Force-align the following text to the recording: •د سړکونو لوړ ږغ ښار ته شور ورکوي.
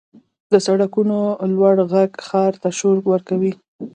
•د 0.51 0.53
سړکونو 0.65 1.17
لوړ 1.53 1.75
ږغ 1.89 1.93
ښار 2.25 2.53
ته 2.61 2.69
شور 2.77 2.97
ورکوي. 3.11 3.53